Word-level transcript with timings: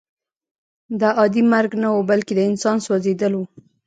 دا 0.99 1.09
عادي 1.19 1.41
مرګ 1.51 1.71
نه 1.83 1.89
و 1.93 1.99
بلکې 2.09 2.33
د 2.35 2.39
انسان 2.49 2.77
سوځېدل 2.85 3.33
وو 3.35 3.45